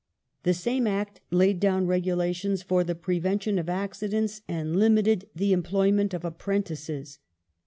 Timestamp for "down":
1.59-1.85